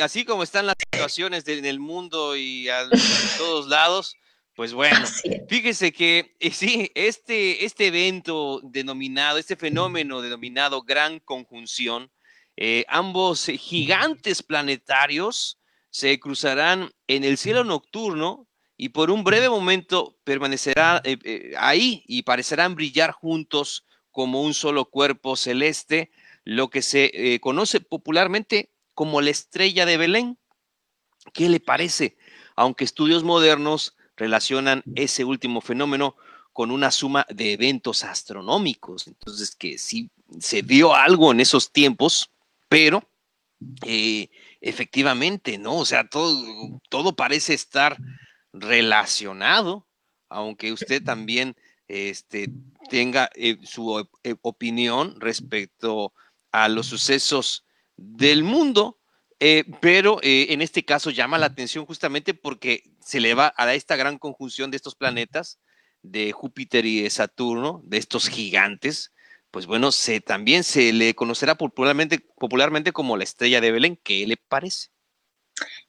[0.00, 2.90] así como están las situaciones en el mundo y a, en
[3.38, 4.16] todos lados,
[4.60, 5.06] pues bueno,
[5.48, 12.12] fíjese que eh, sí, este, este evento denominado, este fenómeno denominado gran conjunción,
[12.58, 15.58] eh, ambos gigantes planetarios
[15.88, 22.24] se cruzarán en el cielo nocturno y por un breve momento permanecerán eh, ahí y
[22.24, 26.10] parecerán brillar juntos como un solo cuerpo celeste,
[26.44, 30.38] lo que se conoce popularmente como la estrella de Belén.
[31.32, 32.18] ¿Qué le parece?
[32.56, 36.14] Aunque estudios modernos relacionan ese último fenómeno
[36.52, 39.06] con una suma de eventos astronómicos.
[39.06, 42.30] Entonces, que sí se dio algo en esos tiempos,
[42.68, 43.02] pero
[43.86, 44.28] eh,
[44.60, 45.76] efectivamente, ¿no?
[45.78, 47.96] O sea, todo, todo parece estar
[48.52, 49.86] relacionado,
[50.28, 51.56] aunque usted también
[51.88, 52.50] este,
[52.90, 56.12] tenga eh, su eh, opinión respecto
[56.52, 57.64] a los sucesos
[57.96, 58.99] del mundo,
[59.40, 63.72] eh, pero eh, en este caso llama la atención justamente porque se le va a
[63.74, 65.58] esta gran conjunción de estos planetas,
[66.02, 69.12] de Júpiter y de Saturno, de estos gigantes,
[69.50, 73.98] pues bueno, se, también se le conocerá popularmente, popularmente como la estrella de Belén.
[74.02, 74.88] ¿Qué le parece?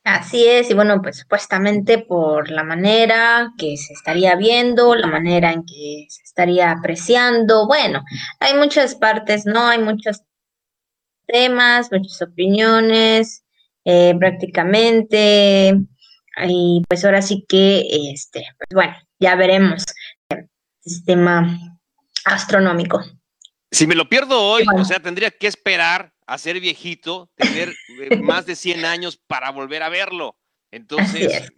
[0.04, 5.52] Así es, y bueno, pues supuestamente por la manera que se estaría viendo, la manera
[5.54, 8.04] en que se estaría apreciando, bueno,
[8.40, 9.68] hay muchas partes, ¿no?
[9.68, 10.24] Hay muchos
[11.28, 13.41] temas, muchas opiniones,
[13.86, 15.76] eh, prácticamente.
[16.48, 19.84] Y pues ahora sí que, este, pues bueno, ya veremos
[20.30, 20.50] el
[20.82, 21.58] sistema
[22.26, 23.04] astronómico.
[23.72, 28.16] Si me lo pierdo hoy, o sea, tendría que esperar a ser viejito, tener eh,
[28.22, 30.38] más de 100 años para volver a verlo.
[30.72, 31.52] Entonces,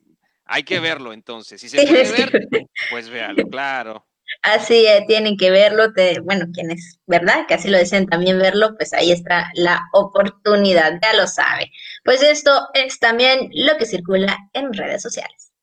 [0.45, 1.61] hay que verlo entonces.
[1.61, 2.47] Si se puede ver,
[2.89, 4.07] pues véalo, claro.
[4.43, 7.45] Así tienen que verlo, bueno, quienes, ¿verdad?
[7.47, 11.71] Que así lo desean también verlo, pues ahí está la oportunidad, ya lo sabe.
[12.03, 15.53] Pues esto es también lo que circula en redes sociales.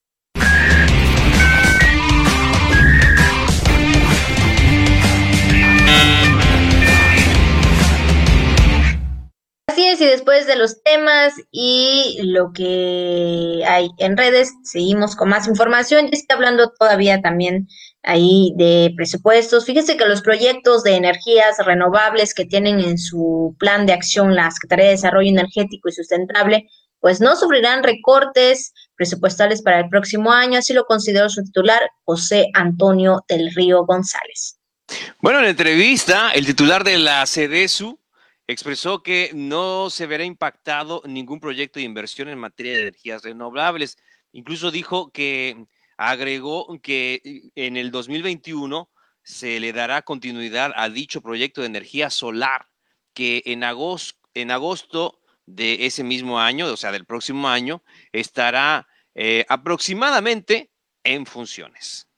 [9.66, 15.28] Así es, y después de los temas y lo que hay en redes, seguimos con
[15.28, 16.09] más información.
[16.11, 17.68] Y está hablando todavía también
[18.03, 19.66] ahí de presupuestos.
[19.66, 24.51] Fíjese que los proyectos de energías renovables que tienen en su plan de acción la
[24.51, 30.59] Secretaría de Desarrollo Energético y Sustentable, pues no sufrirán recortes presupuestales para el próximo año,
[30.59, 34.59] así lo consideró su titular, José Antonio del Río González.
[35.20, 37.98] Bueno, en la entrevista, el titular de la CDSU
[38.46, 43.96] expresó que no se verá impactado ningún proyecto de inversión en materia de energías renovables.
[44.32, 45.66] Incluso dijo que
[46.01, 48.88] agregó que en el 2021
[49.22, 52.68] se le dará continuidad a dicho proyecto de energía solar
[53.12, 57.82] que en agosto, en agosto de ese mismo año, o sea, del próximo año,
[58.12, 60.70] estará eh, aproximadamente
[61.05, 62.09] en funciones.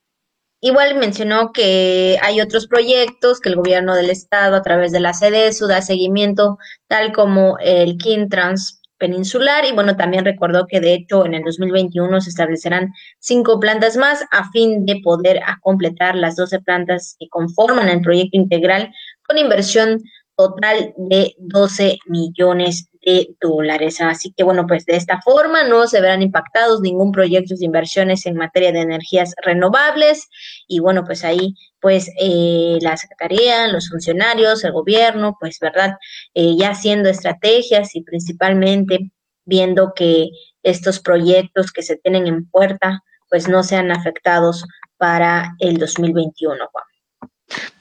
[0.61, 5.11] Igual mencionó que hay otros proyectos que el gobierno del estado a través de la
[5.11, 6.57] CDSU da seguimiento,
[6.87, 12.21] tal como el Kintrans peninsular y bueno, también recordó que de hecho en el 2021
[12.21, 17.89] se establecerán cinco plantas más a fin de poder completar las 12 plantas que conforman
[17.89, 18.93] el proyecto integral
[19.27, 20.01] con inversión
[20.37, 24.01] total de 12 millones de dólares.
[24.01, 28.27] Así que bueno, pues de esta forma no se verán impactados ningún proyecto de inversiones
[28.27, 30.29] en materia de energías renovables
[30.67, 35.97] y bueno, pues ahí pues eh, la Secretaría, los funcionarios, el gobierno, pues verdad,
[36.35, 39.11] eh, ya haciendo estrategias y principalmente
[39.45, 40.29] viendo que
[40.63, 44.65] estos proyectos que se tienen en puerta pues no sean afectados
[44.99, 46.85] para el 2021, Juan.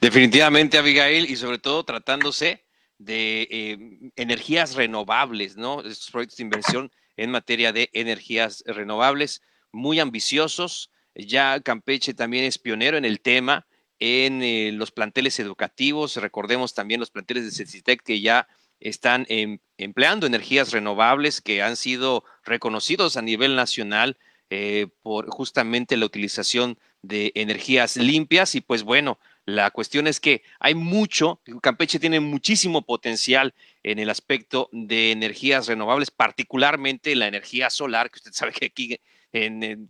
[0.00, 2.61] Definitivamente, Abigail, y sobre todo tratándose
[3.04, 3.78] de eh,
[4.16, 5.80] energías renovables, ¿no?
[5.80, 9.42] Estos proyectos de inversión en materia de energías renovables,
[9.72, 10.90] muy ambiciosos.
[11.14, 13.66] Ya Campeche también es pionero en el tema,
[13.98, 16.16] en eh, los planteles educativos.
[16.16, 18.48] Recordemos también los planteles de CECITEC que ya
[18.80, 24.18] están em, empleando energías renovables que han sido reconocidos a nivel nacional
[24.50, 28.54] eh, por justamente la utilización de energías limpias.
[28.54, 34.10] Y pues bueno, la cuestión es que hay mucho, Campeche tiene muchísimo potencial en el
[34.10, 39.00] aspecto de energías renovables, particularmente la energía solar, que usted sabe que aquí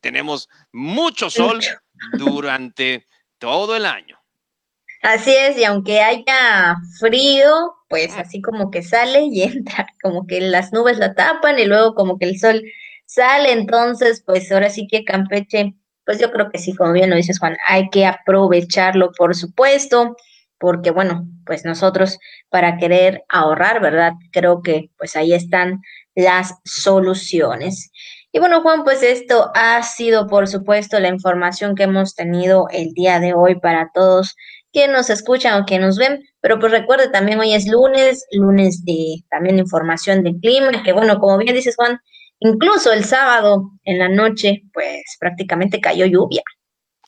[0.01, 1.61] tenemos mucho sol
[2.19, 3.07] durante
[3.39, 4.19] todo el año.
[5.03, 10.41] Así es, y aunque haya frío, pues así como que sale y entra, como que
[10.41, 12.63] las nubes la tapan y luego como que el sol
[13.05, 15.75] sale, entonces pues ahora sí que Campeche
[16.05, 20.17] pues yo creo que sí, como bien lo dices Juan, hay que aprovecharlo, por supuesto,
[20.59, 24.13] porque bueno, pues nosotros para querer ahorrar, ¿verdad?
[24.31, 25.81] Creo que pues ahí están
[26.15, 27.91] las soluciones.
[28.33, 32.93] Y bueno, Juan, pues esto ha sido, por supuesto, la información que hemos tenido el
[32.95, 34.35] día de hoy para todos
[34.73, 36.23] que nos escuchan o que nos ven.
[36.41, 41.19] Pero pues recuerde, también hoy es lunes, lunes de también información de clima, que bueno,
[41.19, 42.01] como bien dices, Juan,
[42.45, 46.43] incluso el sábado en la noche, pues prácticamente cayó lluvia.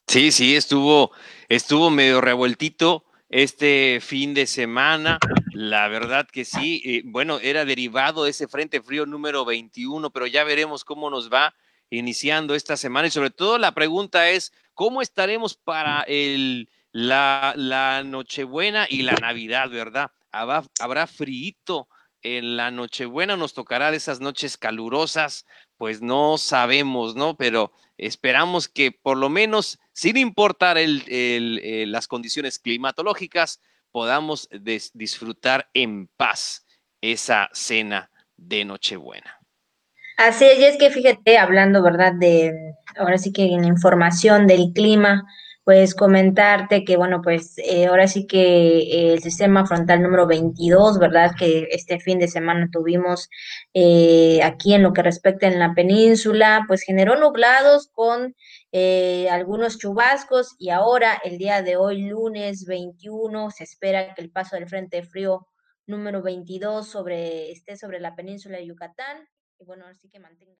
[0.07, 1.11] Sí, sí, estuvo,
[1.49, 5.19] estuvo medio revueltito este fin de semana.
[5.53, 10.43] La verdad que sí, bueno, era derivado de ese Frente Frío número 21, pero ya
[10.43, 11.53] veremos cómo nos va
[11.89, 18.03] iniciando esta semana y sobre todo la pregunta es, ¿cómo estaremos para el, la, la
[18.03, 20.11] Nochebuena y la Navidad, verdad?
[20.31, 21.53] ¿Habrá, habrá frío
[22.25, 23.37] en la Nochebuena?
[23.37, 25.45] ¿Nos tocará de esas noches calurosas?
[25.77, 27.37] Pues no sabemos, ¿no?
[27.37, 33.61] Pero esperamos que por lo menos, sin importar el, las condiciones climatológicas,
[33.91, 34.49] podamos
[34.93, 36.65] disfrutar en paz
[37.01, 39.39] esa cena de Nochebuena.
[40.17, 42.13] Así es, y es que fíjate, hablando, ¿verdad?
[42.13, 42.53] De,
[42.97, 45.23] ahora sí que en información del clima,
[45.65, 51.31] pues comentarte que, bueno, pues eh, ahora sí que el sistema frontal número 22, ¿verdad?
[51.37, 53.29] Que este fin de semana tuvimos
[53.73, 58.35] eh, aquí en lo que respecta en la península, pues generó nublados con
[58.71, 64.31] eh, algunos chubascos y ahora el día de hoy, lunes 21, se espera que el
[64.31, 65.47] paso del Frente Frío
[65.87, 70.59] número 22 sobre, esté sobre la península de Yucatán y bueno, así que mantenga.